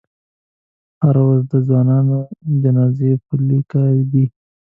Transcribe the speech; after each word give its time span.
هره 1.01 1.21
ورځ 1.27 1.43
یې 1.45 1.49
د 1.61 1.63
ځوانانو 1.67 2.17
جنازې 2.61 3.11
په 3.25 3.33
لیکه 3.47 3.81
دي. 4.11 4.25